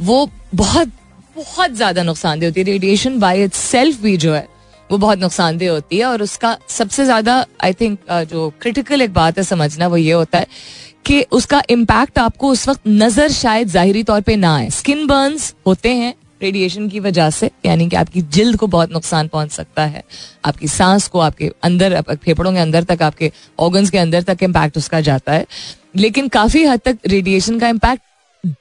[0.00, 0.92] वो बहुत
[1.36, 4.46] बहुत ज़्यादा नुकसानदेह होती है। रेडिएशन बाय इट भी जो है,
[4.90, 7.98] वो बहुत नुकसानदेह होती है। और उसका सबसे ज़्यादा आई थिंक
[8.30, 12.68] जो क्रिटिकल एक बात है समझना, वो ये होता है कि उसका इम्पैक्ट आपको उस
[12.68, 17.30] वक्त नज़र शायद जाहिरी तौर पे ना आए। स्किन बर्न्स होते हैं रेडिएशन की वजह
[17.30, 20.02] से यानी कि आपकी जिल्द को बहुत नुकसान पहुँच सकता है।
[20.44, 24.76] आपकी सांस को आपके अंदर फेफड़ों के अंदर तक आपके ऑर्गन्स के अंदर तक इम्पैक्ट
[24.76, 25.46] उसका जाता है।
[25.96, 28.02] लेकिन काफ़ी हद तक रेडिएशन का इम्पैक्ट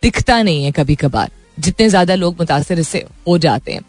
[0.03, 3.81] दिखता नहीं है कभी कभार जितने ज़्यादा लोग मुतासर इससे हो जाते हैं।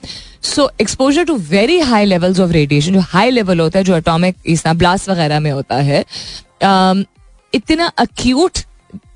[0.44, 4.36] So exposure to very high levels of radiation जो हाई लेवल होता है जो एटॉमिक
[4.46, 6.04] इस ब्लास्ट वगैरह में होता है
[6.62, 7.04] um,
[7.54, 8.58] इतना अक्यूट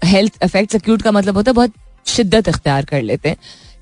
[0.05, 1.73] हेल्थ इफेक्ट्स अक्यूट का मतलब होता है बहुत
[2.07, 3.37] शिद्दत इख्तियार कर लेते हैं।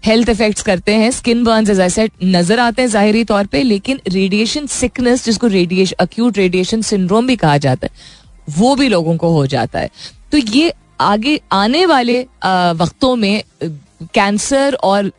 [0.05, 4.01] हेल्थ इफेक्ट्स करते हैं स्किन बर्न एज आई नज़र आते हैं जाहरी तौर पे, लेकिन
[4.09, 7.93] रेडिएशन सिकनेस जिसको रेडिएशन अक्यूट रेडिएशन सिंड्रोम भी कहा जाता है,
[8.51, 9.90] वो भी लोगों को हो जाता है।
[10.33, 12.21] तो ये आगे आने वाले
[12.77, 13.43] वक्तों में
[14.14, 15.11] कैंसर और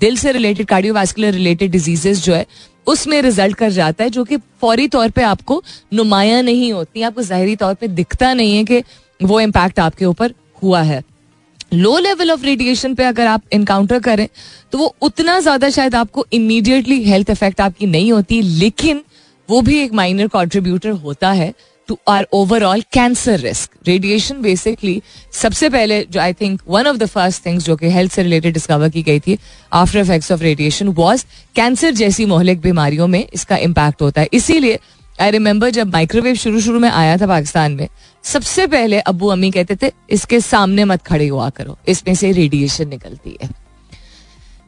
[0.00, 2.46] दिल से रिलेटेड कार्डियोवास्कुलर रिलेटेड डिजीजेस जो है
[2.86, 7.22] उसमें रिज़ल्ट कर जाता है, जो कि फौरी तौर पे आपको नुमाया नहीं होती, आपको
[7.24, 8.82] जाहरी तौर पे दिखता नहीं है कि
[9.20, 11.02] वो इम्पैक्ट आपके ऊपर हुआ है।
[11.72, 14.28] लो लेवल ऑफ़ रेडिएशन पे अगर आप इनकाउंटर करें
[14.72, 19.02] तो वो उतना ज़्यादा शायद आपको इमीडिएटली हेल्थ इफ़ेक्ट आपकी नहीं होती, लेकिन
[19.48, 21.52] वो भी एक माइनर कॉन्ट्रीब्यूटर होता है।
[21.88, 25.00] To our overall cancer risk radiation basically
[25.32, 28.54] सबसे पहले जो I think one of the first things जो कि हेल्थ से रिलेटेड
[28.54, 29.38] डिस्कवर की गई थी
[29.72, 31.24] after effects of radiation was
[31.56, 34.78] cancer जैसी मोहलिक बीमारियों में इसका इम्पैक्ट होता है। इसीलिए
[35.20, 37.88] आई रिमेंबर जब माइक्रोवेव शुरू शुरू में आया था पाकिस्तान में,
[38.24, 42.88] सबसे पहले अबू अम्मी कहते थे, इसके सामने मत खड़े हुआ करो, इसमें से रेडिएशन
[42.88, 43.50] निकलती है।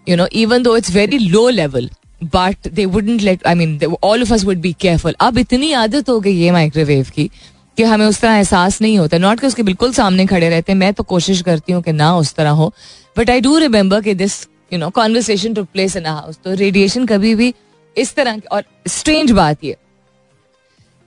[0.07, 1.91] You know even though it's very low level
[2.25, 6.09] but they wouldn't let I mean all of us would be careful अब इतनी आदत
[6.11, 7.31] हो गई है माइक्रोवेव की
[7.79, 10.79] कि हमें उस तरह एहसास नहीं होता। नॉट कि उसके बिल्कुल सामने खड़े रहते हैं।
[10.79, 12.73] मैं तो कोशिश करती हूँ कि ना उस तरह हो।
[13.19, 14.41] बट आई डू रिमेंबर कि this
[14.73, 17.53] you know conversation to place in house तो रेडिएशन कभी भी
[17.97, 19.77] इस तरह की और स्ट्रेंज बात ये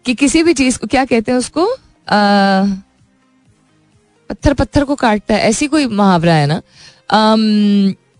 [0.05, 1.65] कि किसी भी चीज़ को क्या कहते हैं उसको?
[1.65, 2.63] आ,
[4.29, 6.61] पत्थर पत्थर को काटता है। ऐसी कोई मुहावरा है ना?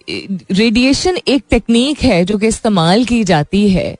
[0.09, 3.95] रेडिएशन एक टेक्निक है जो कि इस्तेमाल की जाती है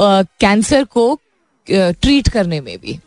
[0.00, 1.18] कैंसर को
[1.66, 2.98] ट्रीट करने में भी।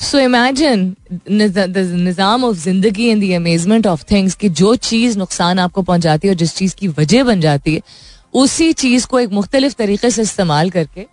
[0.00, 0.94] सो इमेजिन
[1.30, 6.34] निज़ाम ऑफ़ ज़िंदगी in the amazement of things कि जो चीज़ नुकसान आपको पहुंचाती है
[6.34, 7.80] और जिस चीज़ की वजह बन जाती है,
[8.34, 11.06] उसी चीज़ को एक मुख्तलिफ़ तरीके से इस्तेमाल करके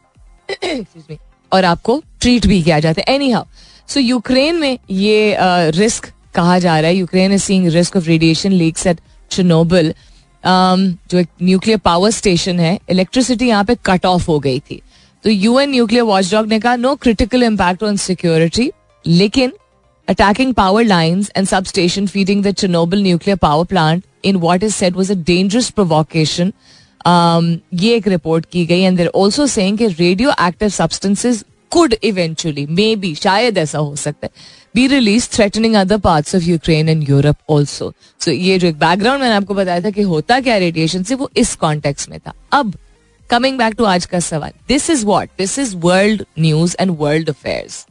[1.51, 3.43] और आपको ट्रीट भी किया जाता है। एनी हाउ
[3.89, 5.35] सो यूक्रेन में ये
[5.71, 8.99] रिस्क कहा जा रहा है। Ukraine is seeing risk of radiation leaks at
[9.31, 9.93] Chernobyl
[10.45, 14.81] जो एक न्यूक्लियर पावर स्टेशन है इलेक्ट्रिसिटी यहाँ पे कट ऑफ़ हो गई थी।
[15.23, 18.71] तो यूएन न्यूक्लियर वॉचडॉग ने कहा no critical impact on security
[19.05, 19.51] लेकिन
[20.07, 24.93] attacking power lines and substation feeding the Chernobyl nuclear power plant in what is set
[24.95, 26.51] was a dangerous provocation
[27.73, 29.45] ये एक रिपोर्ट की गई एंड देर ऑल्सो
[29.77, 29.87] कि
[30.47, 34.31] radioactive substances could eventually maybe शायद ऐसा हो सकता है।
[34.75, 39.21] Be release threatening other parts of Ukraine and Europe also so ये जो एक बैकग्राउंड
[39.21, 42.73] मैंने आपको बताया था कि होता क्या रेडिएशन से, वो इस कॉन्टेक्स में था। अब
[43.29, 47.29] कमिंग बैक टू आज का सवाल। This is what this is world news and world
[47.29, 47.85] affairs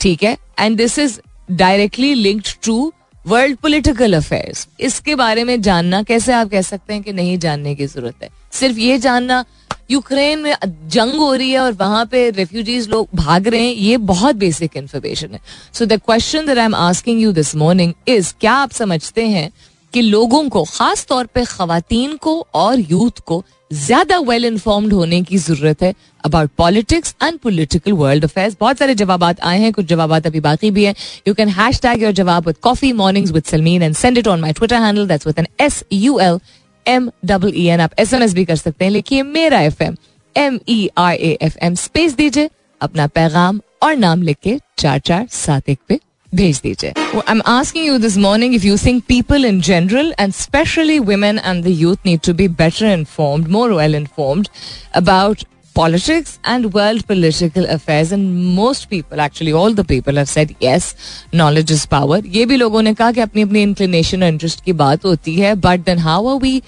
[0.00, 0.36] ठीक है?
[0.58, 1.18] And this is
[1.52, 2.92] directly linked to
[3.24, 7.74] world political affairs इसके बारे में जानना, कैसे आप कह सकते हैं कि नहीं जानने
[7.74, 8.28] की ज़रूरत है?
[8.52, 9.44] सिर्फ़ ये जानना,
[9.90, 13.96] यूक्रेन में जंग हो रही है और वहाँ पे रेफ्यूजीज लोग भाग रहे हैं, ये
[13.96, 15.40] बहुत बेसिक इन्फॉर्मेशन है।
[15.72, 19.50] So the question that I am asking you this morning is क्या आप समझते हैं
[19.92, 25.22] कि लोगों को, खास तौर पे खातन को और यूथ को ज़्यादा वेल इन्फॉर्म्ड होने
[25.22, 29.86] की ज़रूरत है about politics and political world affairs बहुत सारे जवाब आए हैं, कुछ
[29.86, 30.94] जवाब अभी बाकी भी हैं।
[31.28, 34.40] You can hashtag your जवाब with coffee mornings with Salmeen and send it on
[34.40, 36.38] my Twitter handle that's with N S U L
[36.86, 39.82] M double E N आप एस एम एस भी कर सकते हैं, लिखिए मेरा F
[39.82, 39.96] M
[40.36, 44.98] M E R A F M space दीजिए, अपना पैगाम और नाम लिख के चार
[45.00, 46.00] चार सात एक पे
[46.34, 50.32] भेज दीजिए। I am asking you this morning if you think people in general and
[50.32, 54.48] specially women and the youth need to be better informed more well informed
[54.94, 55.44] about
[55.76, 58.12] politics and world political affairs.
[58.12, 60.88] And most people, actually all the people have said, yes,
[61.32, 62.18] knowledge is power.
[62.36, 65.54] ये भी लोगों ने कहा कि अपनी अपनी inclination और interest की बात होती है
[65.66, 66.62] but then how are we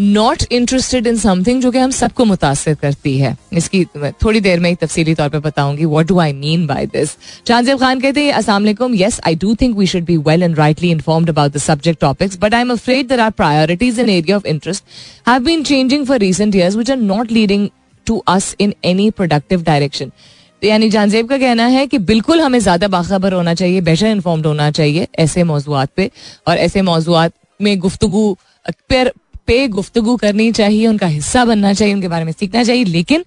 [0.00, 3.84] not interested in something जो कि हम सबको मुतासर करती है। इसकी
[4.24, 7.78] थोड़ी देर में ही तफसीली तौर पर बताऊँगी what do I mean by this Jahanzeb
[7.78, 11.30] Khan कहते हैं Aslam yes I do think we should be well and rightly informed
[11.30, 14.84] about the subject topics but I am afraid there are priorities in area of interest
[15.28, 17.68] have been changing for recent years which are not leading
[18.06, 20.12] to us in any productive direction
[20.64, 24.70] यानी जानजेब का कहना है कि बिल्कुल हमें ज़्यादा बाखबर होना चाहिए बेटर इन्फॉर्म्ड होना
[24.70, 26.10] चाहिए ऐसे मौजूद पे,
[26.48, 27.32] और ऐसे मौजूद
[27.62, 28.36] में गुफ्तगु
[28.90, 29.12] पर
[29.48, 33.24] पे गुफ्तगु करनी चाहिए, उनका हिस्सा बनना चाहिए, उनके बारे में सीखना चाहिए, लेकिन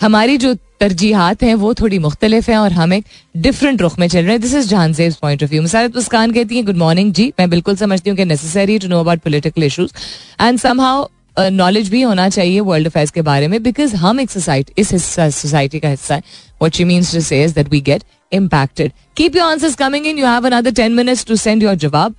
[0.00, 3.04] हमारी जो तरजीहत हैं, वो थोड़ी मुख्तलिफ़ हैं और हम एक
[3.36, 6.56] डिफरेंट रुख में चल रहे हैं। This is Jahanzeb point of view Musarrat Muskan कहती
[6.56, 9.92] हैं गुड मॉर्निंग जी। मैं बिल्कुल समझती हूँ कि necessary to know about political issues
[10.40, 14.80] and somehow knowledge भी होना चाहिए वर्ल्ड अफेयर्स के बारे में बिकॉज़ हम एक सोसाइटी
[14.80, 16.22] इस सोसाइटी का हिस्सा है।
[16.62, 18.02] What she means to say that we get
[18.32, 22.14] impacted keep your answers coming in you have another ten minutes to send your जवाब।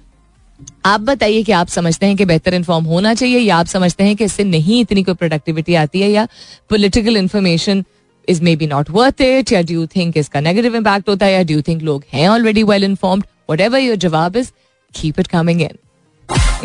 [0.85, 4.15] आप बताइए कि आप समझते हैं कि बेहतर इन्फॉर्म होना चाहिए, या आप समझते हैं
[4.15, 6.27] कि इससे नहीं इतनी कोई प्रोडक्टिविटी आती है, या
[6.69, 7.83] political information
[8.27, 11.61] is maybe not worth it या डू थिंक इसका नेगेटिव इम्पैक्ट होता है, या डू
[11.67, 13.25] थिंक लोग हैं already well informed
[13.61, 14.51] whatever your जवाब is
[14.93, 15.77] keep it coming in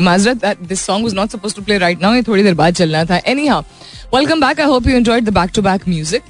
[0.00, 3.20] माजरत this song was not suppose to play right now थोड़ी देर बाद चलना था.
[3.46, 3.62] Anyhow
[4.14, 6.22] welcome back I hope you enjoyed the back to back music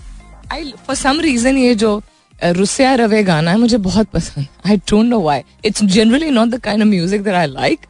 [0.53, 2.00] I for some reason ये जो
[2.45, 6.61] रुसिया रवे गाना है, मुझे बहुत पसंद। I don't know why it's generally not the
[6.61, 7.87] kind of music that I like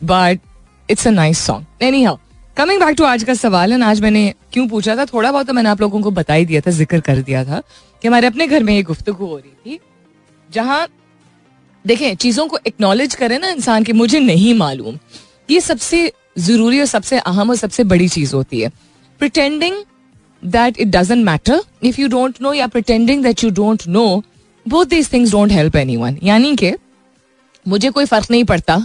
[0.00, 0.40] but
[0.88, 2.16] it's a nice song anyhow
[2.56, 5.04] coming back to आज का सवाल है आज मैंने क्यों पूछा था?
[5.04, 7.60] थोड़ा बहुत तो मैंने आप लोगों को बता ही दिया था, ज़िक्र कर दिया था,
[8.02, 9.78] कि हमारे अपने घर में ये गुफ्तु हो रही थी,
[10.48, 10.86] जहाँ,
[11.84, 14.98] देखें, चीज़ों को एक्नॉलेज करें ना इंसान की मुझे नहीं मालूम।
[15.50, 18.68] ये सबसे ज़रूरी और सबसे अहम और सबसे बड़ी चीज़ होती है।
[19.20, 19.76] Pretending
[20.42, 24.22] that it doesn't matter if you don't know या that you don't know
[24.66, 26.74] both these things don't help anyone यानी कि
[27.66, 28.84] मुझे कोई फ़र्क नहीं पड़ता।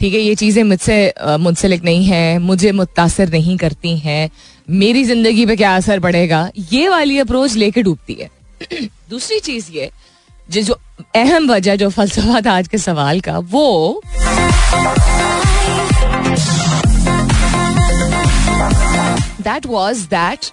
[0.00, 4.30] ठीक है, ये चीज़ें मुझसे मुंसलिक नहीं है, मुझे मुतासर नहीं करती हैं।
[4.70, 6.50] मेरी ज़िंदगी पे क्या असर पड़ेगा?
[6.72, 8.30] ये वाली अप्रोच लेके डूबती है।
[9.10, 9.90] दूसरी चीज़ ये,
[10.50, 10.78] जो
[11.16, 14.02] अहम वजह, जो फलसफा था आज के सवाल का, वो
[19.40, 20.50] दैट वॉज़ दैट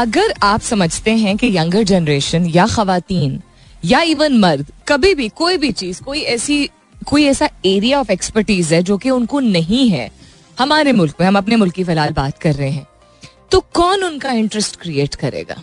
[0.00, 3.40] अगर आप समझते हैं कि यंगर जनरेशन या खातन
[3.84, 6.68] या इवन मर्द, कभी भी, कोई भी चीज़, कोई ऐसी,
[7.06, 10.10] कोई ऐसा एरिया ऑफ़ एक्सपर्टीज है जो कि उनको नहीं है,
[10.58, 12.86] हमारे मुल्क में, हम अपने मुल्क की फ़िलहाल बात कर रहे हैं
[13.52, 15.62] तो कौन उनका इंटरेस्ट क्रिएट करेगा?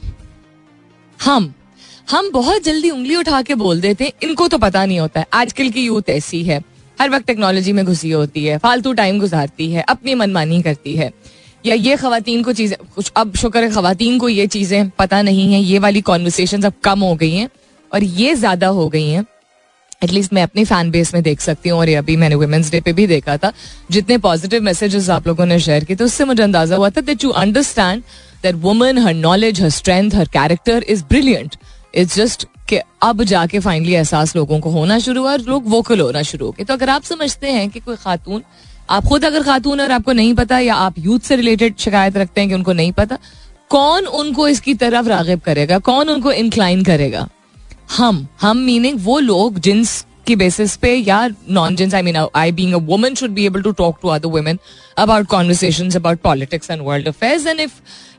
[1.22, 1.54] हम।
[2.10, 5.28] हम बहुत जल्दी उंगली उठा के बोल देते हैं, इनको तो पता नहीं होता है।
[5.34, 6.62] आजकल की यूथ ऐसी है,
[7.02, 11.12] हर वक्त टेक्नोलॉजी में घुसी होती है, फालतू टाइम गुजारती है, अपनी मनमानी करती है।
[11.68, 15.54] या ये खातन को चीज़ें, कुछ अब शुक्र है खातन को ये चीज़ें पता नहीं
[15.54, 17.50] है, ये वाली कॉन्वर्सेशन अब कम हो गई हैं
[17.92, 19.26] और ये ज़्यादा हो गई हैं।
[20.02, 22.80] एटलीस्ट मैं अपनी फ़ैन बेस में देख सकती हूँ और ये अभी मैंने वुमेंस डे
[22.82, 23.52] पे भी देखा था।
[23.92, 27.24] जितने पॉजिटिव मैसेजेस आप लोगों ने शेयर किए थे, उससे मुझे अंदाज़ा हुआ था that
[27.24, 28.04] you understand
[28.44, 31.56] that woman her knowledge her strength her character is brilliant
[31.94, 36.00] it's just कि अब जाके फाइनली एहसास लोगों को होना शुरू हुआ और लोग वोकल
[36.00, 38.44] होना शुरू हो गए। तो अगर आप समझते हैं कि कोई खातून
[38.90, 42.42] आप खुद अगर खातून और आपको नहीं पता या आप यूथ से रिलेटेड शिकायत रखते
[42.42, 43.18] हैं कि उनको नहीं पता,
[43.70, 45.80] कौन उनको इसकी तरफ़ रागिब करेगा?
[45.80, 47.28] कौन उनको इंक्लाइन करेगा?
[47.98, 51.28] हम हम मीनिंग वो लोग जिन्स की बेसिस पे या
[51.76, 54.60] nonsense I mean I being a woman should be able to talk to other women
[54.98, 57.74] about conversation about politics and world affairs and if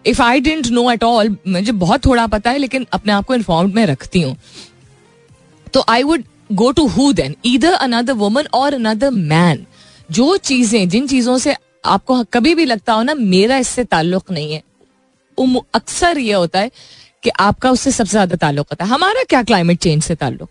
[0.07, 3.35] if I don't know at all मुझे बहुत थोड़ा पता है, लेकिन अपने आप को
[3.35, 4.37] इन्फॉर्म्ड में रखती हूँ।
[5.75, 9.67] तो I would go to who then इधर अनदर वुमन और अनदर मैन
[10.09, 14.53] जो चीज़ें, जिन चीज़ों से आपको कभी भी लगता हो ना, मेरा इससे ताल्लुक नहीं
[14.53, 14.63] है।
[15.75, 16.71] अक्सर ये होता है
[17.23, 20.49] कि आपका उससे सबसे ज़्यादा ताल्लुक होता है। हमारा क्या क्लाइमेट चेंज से ताल्लुक?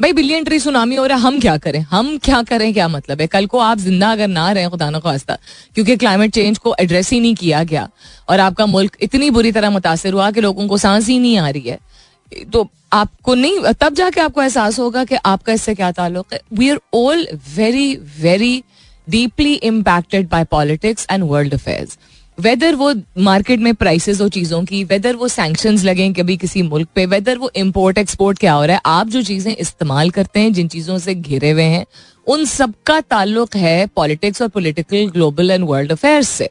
[0.00, 1.80] भाई बिलियन ट्री सुनामी हो रहा है हम क्या करें?
[1.80, 3.26] हम क्या करें, क्या मतलब है?
[3.26, 5.36] कल को आप ज़िंदा अगर ना रहे, खुदा न खास्ता,
[5.74, 7.88] क्योंकि क्लाइमेट चेंज को एड्रेस ही नहीं किया गया।
[8.28, 11.48] और आपका मुल्क इतनी बुरी तरह मुतासर हुआ कि लोगों को सांस ही नहीं आ
[11.48, 11.78] रही है।
[12.52, 16.70] तो आपको नहीं, तब जाके आपको एहसास होगा कि आपका इससे क्या ताल्लुक है। We
[16.70, 17.26] are all
[17.56, 18.62] very very
[19.08, 21.98] deeply impacted by politics and world affairs
[22.38, 26.88] whether वो मार्केट में प्राइसेस हो चीज़ों की वेदर वो सैंक्शन लगे कभी किसी मुल्क
[26.94, 30.52] पे वेदर वो इम्पोर्ट एक्सपोर्ट क्या हो रहा है, आप जो चीज़ें इस्तेमाल करते हैं,
[30.52, 31.84] जिन चीज़ों से घिरे हुए हैं,
[32.26, 36.48] उन सबका ताल्लुक है पॉलिटिक्स और political global and world affairs से।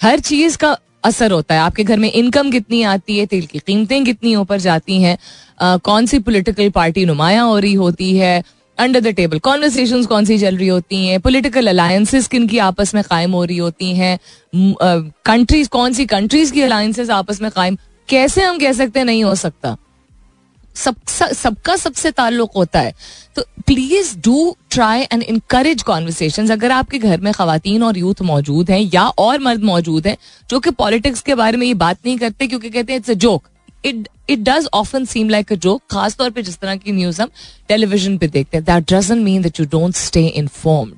[0.00, 3.58] हर चीज़ का असर होता है। आपके घर में इनकम कितनी आती है, तेल की
[3.58, 8.42] कीमतें कितनी ऊपर जाती हैं कौन सी पोलिटिकल पार्टी नुमाया हो रही होती है
[8.78, 11.20] अंडर द टेबल कॉन्वर्सेशन कौन सी चल रही होती हैं?
[11.20, 14.18] पोलिटिकल अलायंसेस किन की आपस में कायम हो रही होती हैं?
[14.54, 17.76] कंट्रीज़ कौन सी कंट्रीज़ की अलायंसेस आपस में कायम?
[18.08, 19.76] कैसे हम कह सकते हैं नहीं हो सकता?
[20.76, 20.96] सब
[21.34, 22.94] सबका सबसे ताल्लुक होता है।
[23.36, 28.70] तो please do try and encourage conversation अगर आपके घर में खातन और यूथ मौजूद
[28.70, 30.16] हैं या और मर्द मौजूद हैं,
[30.50, 33.14] जो कि पॉलिटिक्स के बारे में ये बात नहीं करते क्योंकि कहते हैं it's a
[33.14, 33.42] joke
[33.84, 37.30] it it does often seem like a joke खासतौर पर जिस तरह की न्यूज़ हम
[37.68, 40.94] टेलीविज़न पे देखते हैं। That doesn't mean that you don't stay informed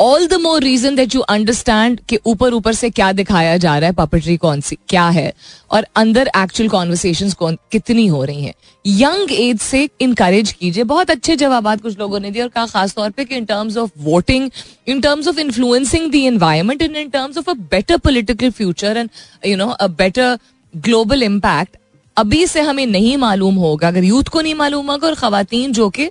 [0.00, 3.88] all the more reason that you understand कि ऊपर ऊपर से क्या दिखाया जा रहा
[3.88, 5.32] है पपेट्री कौन सी, क्या है,
[5.70, 11.10] और अंदर एक्चुअल कॉन्वर्सेशन कौन, कितनी हो रही हैं। यंग एज से इनकरेज कीजिए। बहुत
[11.10, 14.50] अच्छे जवाब कुछ लोगों ने दिए, और कहा खासतौर पर in terms of voting
[14.88, 19.10] in terms of influencing the environment in in terms of a better political future and
[19.46, 20.38] you know a better
[20.74, 21.76] global impact
[22.16, 25.88] अभी से हमें नहीं मालूम होगा, अगर यूथ को नहीं मालूम होगा, और खातन जो
[25.90, 26.10] कि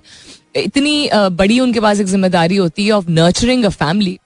[0.56, 4.18] इतनी बड़ी उनके पास एक ज़िम्मेदारी होती है ऑफ़ नर्चरिंग अ फैमिली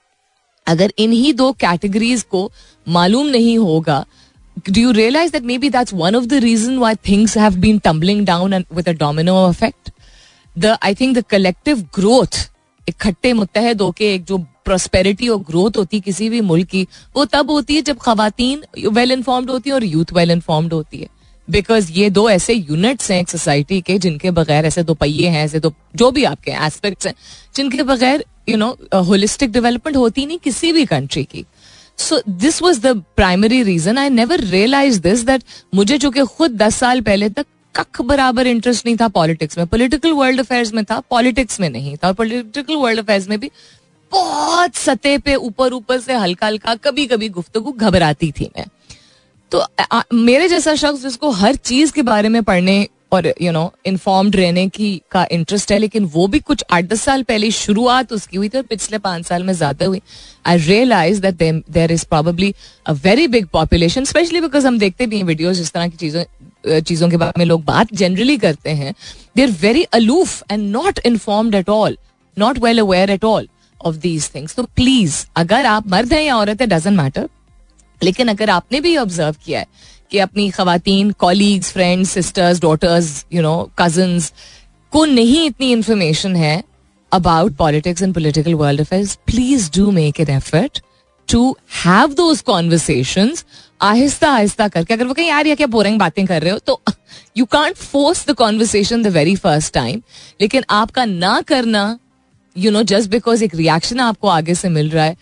[0.67, 2.51] अगर इन्हीं दो कैटेगरीज को
[2.87, 4.05] मालूम नहीं होगा,
[4.67, 8.23] do you realize that maybe that's one of the reason why things have been tumbling
[8.25, 9.91] down and with a domino effect?
[10.55, 12.37] The, i think the collective growth,
[12.87, 17.51] इकट्ठे मुतहद के एक जो प्रोस्पेरिटी और ग्रोथ होती किसी भी मुल्क की, वो तब
[17.51, 18.63] होती है जब खातन
[18.93, 21.07] वेल इन्फॉर्म्ड होती है और यूथ वेल इन्फॉर्म्ड होती है।
[21.47, 25.43] बिकॉज़ ये दो ऐसे यूनिट्स हैं एक सोसाइटी के जिनके बगैर ऐसे दो पहिए हैं,
[25.45, 27.13] ऐसे दो जो भी आपके एस्पेक्ट्स हैं,
[27.55, 31.45] जिनके बगैर यू नो होलिस्टिक डेवलपमेंट होती नहीं किसी भी कंट्री की।
[31.97, 35.43] So this was the primary reason I never realise this that
[35.75, 39.65] मुझे जो कि खुद दस साल पहले तक कख बराबर इंटरेस्ट नहीं था पॉलिटिक्स में।
[39.67, 43.51] पोलिटिकल वर्ल्ड अफेयर्स में था पॉलिटिक्स में नहीं था। और पोलिटिकल वर्ल्ड अफेयर्स में भी
[44.11, 48.65] बहुत सतह पे ऊपर ऊपर से हल्का हल्का कभी कभी गुफ्तगु घबराती थी मैं।
[49.51, 49.59] तो
[49.91, 54.35] आ, मेरे जैसा शख्स जिसको हर चीज़ के बारे में पढ़ने और यू नो इन्फॉर्म्ड
[54.35, 58.37] रहने की का इंटरेस्ट है लेकिन वो भी कुछ आठ दस साल पहले शुरुआत उसकी
[58.37, 60.01] हुई थी और पिछले पाँच साल में ज़्यादा हुई।
[60.45, 62.53] I realize that there is probably
[62.85, 66.23] a very big population especially because हम देखते भी हैं वीडियोज़ इस तरह की चीज़ों
[66.81, 68.93] चीज़ों के बारे में लोग बात जनरली करते हैं।
[69.35, 71.97] They are very aloof and not informed at all
[72.37, 73.47] not well aware at all
[73.85, 77.29] of these things तो प्लीज़ अगर आप मर्द हैं या औरत है डजेंट मैटर
[78.03, 79.67] लेकिन अगर आपने भी ऑब्ज़र्व किया है
[80.11, 84.31] कि अपनी खातन colleagues friends sisters daughters you know cousins
[84.93, 86.63] को नहीं इतनी इंफॉर्मेशन है
[87.11, 90.81] about politics and political world affairs please do make an effort
[91.27, 91.55] to
[91.85, 93.33] have those conversation
[93.81, 96.81] आहिस्ता आहिस्ता करके। अगर वो कहीं यार या क्या बोरिंग बातें कर रहे हो तो
[97.37, 100.01] you can't force the conversation the very first time
[100.41, 101.97] लेकिन आपका ना करना
[102.57, 105.17] यू नो जस्ट बिकॉज़ एक रिएक्शन आपको आगे से मिल रहा है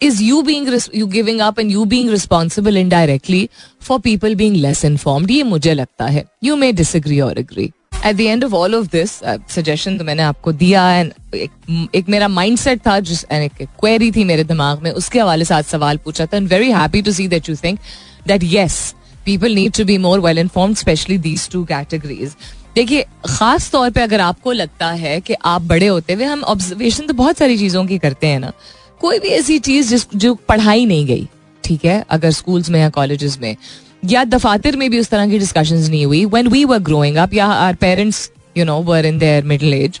[0.00, 4.84] is you being you giving up and you being responsible indirectly for people being less
[4.84, 7.70] informed ये मुझे लगता है you may disagree or agree
[8.02, 11.90] at the end of all of this uh, suggestion तो मैंने आपको दिया and एक,
[11.94, 15.64] एक मेरा mindset था जिस एक query थी मेरे दिमाग में उसके हवाले से आज
[15.64, 17.80] सवाल पूछा था and very happy to see that you think
[18.26, 18.94] that yes
[19.26, 22.36] people need to be more well informed especially these two categories
[22.74, 27.06] देखिए खास तौर पे अगर आपको लगता है कि आप बड़े होते हुए हम ऑब्जर्वेशन
[27.06, 28.52] तो बहुत सारी चीज़ों की करते हैं ना
[29.00, 31.26] कोई भी ऐसी चीज़ जिस, जो पढ़ाई नहीं गई,
[31.64, 33.56] ठीक है, अगर स्कूल्स में या कॉलेजेस में,
[34.04, 37.34] या दफातर में भी उस तरह की डिस्कशन नहीं हुई when we were growing up
[37.34, 40.00] या our parents you know were in their middle age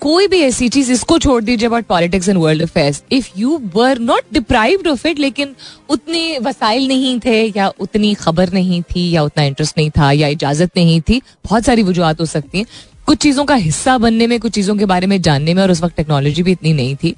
[0.00, 3.98] कोई भी ऐसी चीज़ इसको छोड़ दीजिए about politics and world affairs if you were
[3.98, 5.54] not deprived of it लेकिन
[5.88, 10.28] उतने वसाइल नहीं थे, या उतनी खबर नहीं थी, या उतना इंटरेस्ट नहीं था, या
[10.28, 12.66] इजाज़त नहीं थी, बहुत सारी वजूहत हो सकती हैं।
[13.06, 15.82] कुछ चीज़ों का हिस्सा बनने में, कुछ चीज़ों के बारे में जानने में, और उस
[15.82, 17.14] वक्त टेक्नोलॉजी भी इतनी नहीं थी।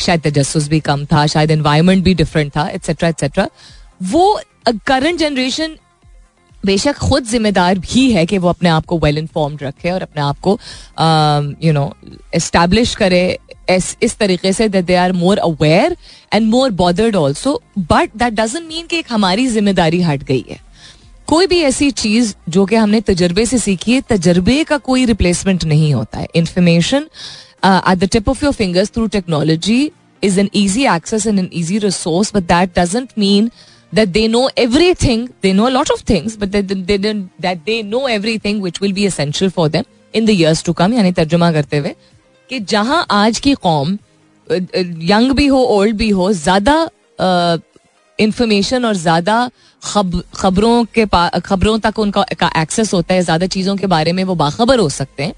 [0.00, 3.48] शायद तजस्स भी कम था, शायद एनवायरमेंट भी डिफरेंट था एट्सेट्रा एट्सेट्रा
[4.04, 4.40] वो
[4.86, 5.76] करंट जनरेशन
[6.64, 10.22] बेशक खुद जिम्मेदार भी है कि वो अपने आप को वेल इन्फॉर्म्ड रखे और अपने
[10.22, 10.58] आप को
[11.64, 11.92] यू नो
[12.34, 13.38] एस्टैब्लिश करे,
[13.70, 15.96] इस इस तरीके से that they are more aware
[16.32, 20.58] and more bothered also but that doesn't mean कि एक हमारी ज़िम्मेदारी हट गई है।
[21.28, 25.64] कोई भी ऐसी चीज़ जो कि हमने तजर्बे से सीखी है, तजर्बे का कोई रिप्लेसमेंट
[25.64, 27.06] नहीं होता है। Information
[27.62, 29.92] uh, tip of your fingers through technology
[30.22, 33.50] is an easy access and an easy resource, but that doesn't mean
[33.92, 35.32] that they know everything.
[35.40, 38.80] They know a lot of things, but that they, they, that they know everything which
[38.80, 40.92] will be essential for them in the years to come.
[40.94, 41.94] यानी तर्जुमा करते हुए
[42.50, 43.98] कि जहाँ आज की कौम
[45.10, 46.88] young भी हो ओल्ड भी हो ज़्यादा
[48.18, 49.50] इंफॉर्मेशन और ज़्यादा
[49.82, 51.06] खबरों के
[51.40, 55.22] खबरों तक उनका एक्सेस होता है ज़्यादा चीज़ों के बारे में वो बाखबर हो सकते
[55.22, 55.34] हैं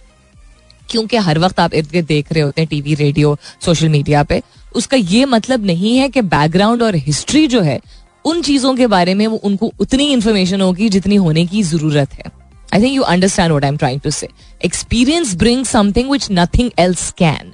[0.92, 4.42] क्योंकि हर वक्त आप इर्द गिर्द देख रहे होते हैं टीवी, रेडियो, सोशल मीडिया पे,
[4.74, 7.80] उसका ये मतलब नहीं है कि बैकग्राउंड और हिस्ट्री जो है,
[8.24, 12.30] उन चीज़ों के बारे में वो उनको उतनी इन्फॉर्मेशन होगी जितनी होने की ज़रूरत है।
[12.74, 14.28] I think you understand what I am trying to say
[14.64, 17.52] experience bring something which nothing else can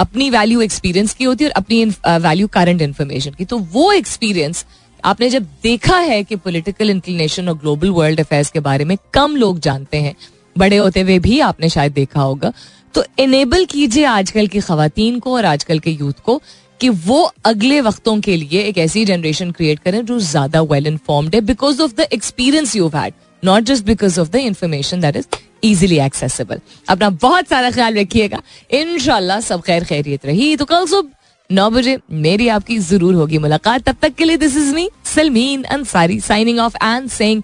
[0.00, 1.84] अपनी वैल्यू एक्सपीरियंस की होती है और अपनी
[2.22, 4.64] वैल्यू करंट इन्फॉर्मेशन की। तो वो एक्सपीरियंस
[5.04, 9.36] आपने जब देखा है कि पॉलिटिकल इंक्लिनेशन और ग्लोबल वर्ल्ड अफेयर्स के बारे में कम
[9.36, 10.14] लोग जानते हैं
[10.56, 12.52] बड़े होते हुए भी आपने शायद देखा होगा।
[12.94, 16.40] तो इनेबल कीजिए आजकल की खातन को और आजकल के यूथ को
[16.80, 21.34] कि वो अगले वक्तों के लिए एक ऐसी जनरेशन क्रिएट करें जो ज़्यादा वेल इन्फॉर्म्ड
[21.34, 25.26] है because of the experience you had not just because of the information that is
[25.64, 31.10] easily accessible अपना बहुत सारा ख्याल रखिएगा। इनशाला सब खैर खैरियत रही। तो कल सुबह
[31.50, 35.62] नौ बजे मेरी आपकी ज़रूर होगी मुलाकात। तब तक के लिए this is me Salmeen
[35.72, 37.42] Ansari signing off and saying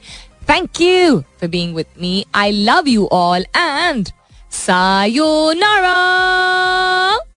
[0.49, 2.25] Thank you for being with me.
[2.33, 4.11] I love you all and
[4.49, 5.99] sayonara.